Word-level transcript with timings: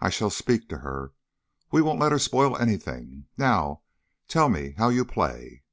"I 0.00 0.10
shall 0.10 0.30
speak 0.30 0.68
to 0.68 0.78
her. 0.78 1.12
We 1.72 1.82
won't 1.82 1.98
let 1.98 2.12
her 2.12 2.20
spoil 2.20 2.56
anything. 2.56 3.26
Now 3.36 3.82
tell 4.28 4.48
me 4.48 4.76
how 4.78 4.90
you 4.90 5.04
play." 5.04 5.64